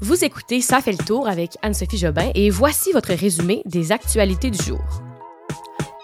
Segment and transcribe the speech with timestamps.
[0.00, 4.48] Vous écoutez Ça fait le tour avec Anne-Sophie Jobin et voici votre résumé des actualités
[4.48, 4.80] du jour.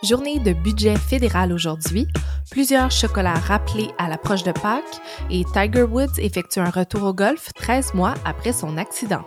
[0.02, 2.08] Journée de budget fédéral aujourd'hui,
[2.50, 7.52] plusieurs chocolats rappelés à l'approche de Pâques et Tiger Woods effectue un retour au golf
[7.54, 9.24] 13 mois après son accident.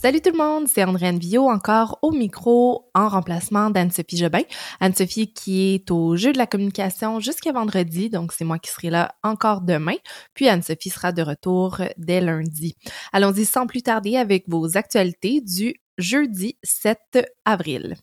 [0.00, 4.42] Salut tout le monde, c'est Andréane Villot encore au micro en remplacement d'Anne-Sophie Jobin.
[4.78, 8.90] Anne-Sophie qui est au jeu de la communication jusqu'à vendredi, donc c'est moi qui serai
[8.90, 9.96] là encore demain.
[10.34, 12.76] Puis Anne-Sophie sera de retour dès lundi.
[13.12, 16.98] Allons-y sans plus tarder avec vos actualités du jeudi 7
[17.44, 17.96] avril.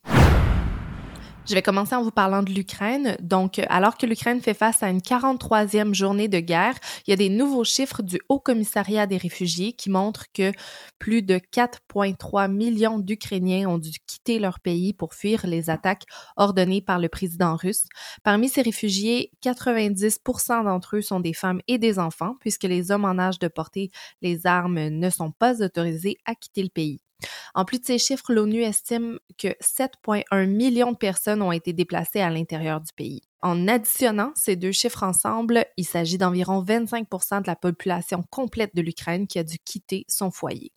[1.48, 3.16] Je vais commencer en vous parlant de l'Ukraine.
[3.22, 6.74] Donc, alors que l'Ukraine fait face à une 43e journée de guerre,
[7.06, 10.52] il y a des nouveaux chiffres du Haut Commissariat des réfugiés qui montrent que
[10.98, 16.82] plus de 4,3 millions d'Ukrainiens ont dû quitter leur pays pour fuir les attaques ordonnées
[16.82, 17.86] par le président russe.
[18.24, 23.06] Parmi ces réfugiés, 90% d'entre eux sont des femmes et des enfants, puisque les hommes
[23.06, 23.92] en âge de porter
[24.24, 27.05] les armes ne sont pas autorisés à quitter le pays.
[27.54, 32.22] En plus de ces chiffres, l'ONU estime que 7,1 millions de personnes ont été déplacées
[32.22, 33.22] à l'intérieur du pays.
[33.42, 38.82] En additionnant ces deux chiffres ensemble, il s'agit d'environ 25% de la population complète de
[38.82, 40.72] l'Ukraine qui a dû quitter son foyer.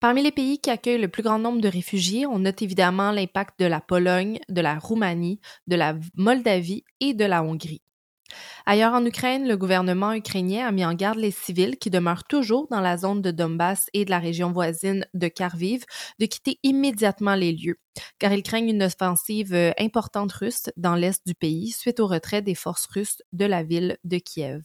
[0.00, 3.58] Parmi les pays qui accueillent le plus grand nombre de réfugiés, on note évidemment l'impact
[3.58, 7.82] de la Pologne, de la Roumanie, de la Moldavie et de la Hongrie.
[8.66, 12.68] Ailleurs en Ukraine, le gouvernement ukrainien a mis en garde les civils qui demeurent toujours
[12.68, 15.84] dans la zone de Donbass et de la région voisine de Kharkiv
[16.18, 17.78] de quitter immédiatement les lieux,
[18.18, 22.42] car ils craignent une offensive euh, importante russe dans l'est du pays suite au retrait
[22.42, 24.62] des forces russes de la ville de Kiev.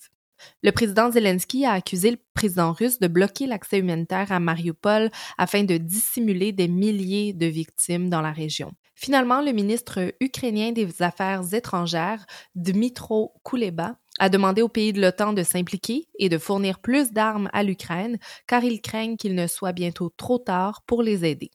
[0.61, 5.63] Le président Zelensky a accusé le président russe de bloquer l'accès humanitaire à Mariupol afin
[5.63, 8.73] de dissimuler des milliers de victimes dans la région.
[9.03, 15.33] Finalement, le ministre ukrainien des Affaires étrangères, Dmitro Kuleba, a demandé aux pays de l'OTAN
[15.33, 19.73] de s'impliquer et de fournir plus d'armes à l'Ukraine, car ils craignent qu'il ne soit
[19.73, 21.51] bientôt trop tard pour les aider.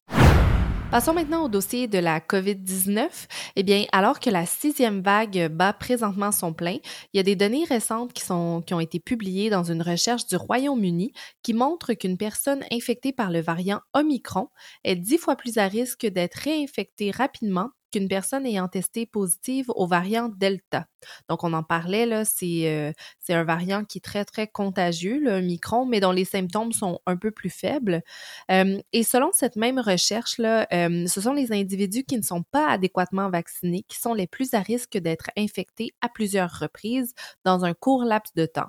[0.90, 3.08] Passons maintenant au dossier de la COVID-19.
[3.56, 6.78] Eh bien, alors que la sixième vague bat présentement son plein,
[7.12, 10.26] il y a des données récentes qui, sont, qui ont été publiées dans une recherche
[10.26, 11.12] du Royaume-Uni
[11.42, 14.48] qui montrent qu'une personne infectée par le variant Omicron
[14.82, 19.86] est dix fois plus à risque d'être réinfectée rapidement qu'une personne ayant testé positive au
[19.86, 20.86] variant Delta.
[21.28, 25.86] Donc, on en parlait, euh, c'est un variant qui est très, très contagieux, le micron,
[25.86, 28.02] mais dont les symptômes sont un peu plus faibles.
[28.50, 32.68] Euh, et selon cette même recherche, euh, ce sont les individus qui ne sont pas
[32.68, 37.74] adéquatement vaccinés qui sont les plus à risque d'être infectés à plusieurs reprises dans un
[37.74, 38.68] court laps de temps.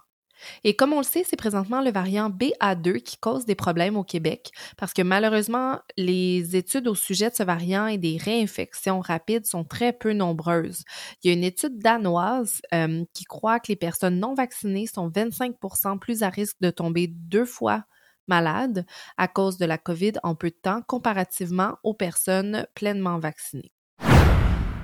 [0.64, 4.04] Et comme on le sait, c'est présentement le variant BA2 qui cause des problèmes au
[4.04, 9.46] Québec parce que malheureusement, les études au sujet de ce variant et des réinfections rapides
[9.46, 10.84] sont très peu nombreuses.
[11.24, 15.10] Il y a une étude danoise euh, qui croit que les personnes non vaccinées sont
[15.10, 17.84] 25% plus à risque de tomber deux fois
[18.28, 18.86] malades
[19.18, 23.74] à cause de la COVID en peu de temps comparativement aux personnes pleinement vaccinées.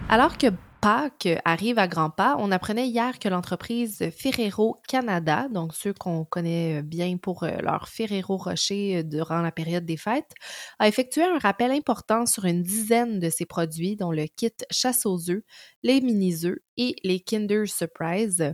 [0.09, 0.47] Alors que
[0.85, 2.35] Arrive à grands pas.
[2.37, 7.89] On apprenait hier que l'entreprise Ferrero Canada, donc ceux qu'on connaît bien pour euh, leur
[7.89, 10.31] Ferrero Rocher euh, durant la période des fêtes,
[10.77, 15.07] a effectué un rappel important sur une dizaine de ses produits, dont le kit chasse
[15.07, 15.41] aux œufs,
[15.81, 18.53] les mini-œufs et les Kinder Surprise,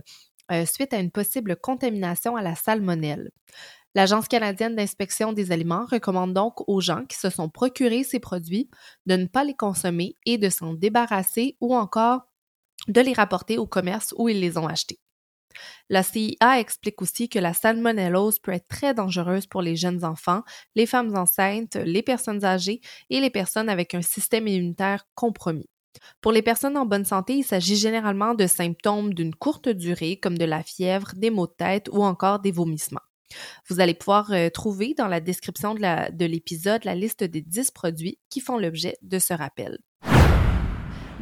[0.50, 3.30] euh, suite à une possible contamination à la salmonelle.
[3.94, 8.70] L'Agence canadienne d'inspection des aliments recommande donc aux gens qui se sont procurés ces produits
[9.04, 12.22] de ne pas les consommer et de s'en débarrasser ou encore
[12.88, 14.98] de les rapporter au commerce où ils les ont achetés.
[15.90, 20.42] La CIA explique aussi que la salmonellose peut être très dangereuse pour les jeunes enfants,
[20.74, 25.68] les femmes enceintes, les personnes âgées et les personnes avec un système immunitaire compromis.
[26.22, 30.38] Pour les personnes en bonne santé, il s'agit généralement de symptômes d'une courte durée comme
[30.38, 33.02] de la fièvre, des maux de tête ou encore des vomissements.
[33.68, 38.18] Vous allez pouvoir euh, trouver dans la description de l'épisode la liste des 10 produits
[38.30, 39.78] qui font l'objet de ce rappel.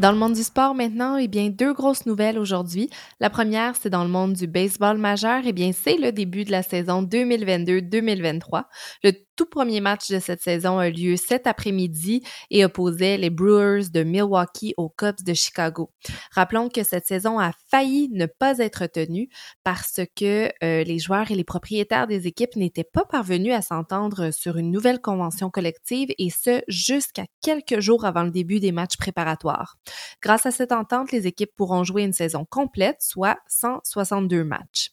[0.01, 2.89] Dans le monde du sport maintenant, eh bien, deux grosses nouvelles aujourd'hui.
[3.21, 5.43] La première, c'est dans le monde du baseball majeur.
[5.45, 8.63] Eh bien, c'est le début de la saison 2022-2023.
[9.05, 13.89] Le tout premier match de cette saison a lieu cet après-midi et opposait les Brewers
[13.91, 15.91] de Milwaukee aux Cubs de Chicago.
[16.33, 19.31] Rappelons que cette saison a failli ne pas être tenue
[19.65, 24.31] parce que euh, les joueurs et les propriétaires des équipes n'étaient pas parvenus à s'entendre
[24.31, 28.99] sur une nouvelle convention collective et ce jusqu'à quelques jours avant le début des matchs
[28.99, 29.79] préparatoires.
[30.21, 34.91] Grâce à cette entente, les équipes pourront jouer une saison complète, soit 162 matchs.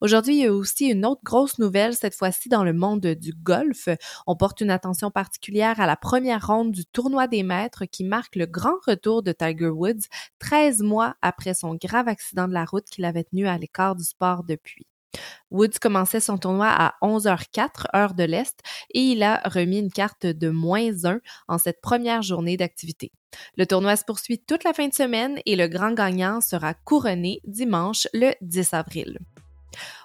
[0.00, 3.32] Aujourd'hui, il y a aussi une autre grosse nouvelle, cette fois-ci dans le monde du
[3.32, 3.88] golf.
[4.26, 8.36] On porte une attention particulière à la première ronde du tournoi des maîtres qui marque
[8.36, 10.08] le grand retour de Tiger Woods
[10.38, 14.04] 13 mois après son grave accident de la route qui l'avait tenu à l'écart du
[14.04, 14.86] sport depuis.
[15.50, 18.60] Woods commençait son tournoi à 11h04 heure de l'Est
[18.94, 23.12] et il a remis une carte de moins 1 en cette première journée d'activité.
[23.56, 27.40] Le tournoi se poursuit toute la fin de semaine et le grand gagnant sera couronné
[27.44, 29.18] dimanche le 10 avril.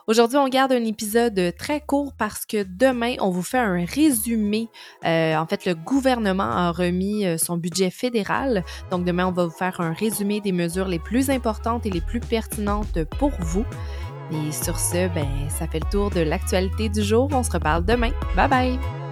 [0.07, 4.69] Aujourd'hui, on garde un épisode très court parce que demain, on vous fait un résumé.
[5.03, 8.63] Euh, en fait, le gouvernement a remis euh, son budget fédéral.
[8.91, 12.01] Donc, demain, on va vous faire un résumé des mesures les plus importantes et les
[12.01, 13.65] plus pertinentes pour vous.
[14.31, 17.29] Et sur ce, ben, ça fait le tour de l'actualité du jour.
[17.31, 18.11] On se reparle demain.
[18.35, 19.04] Bye bye!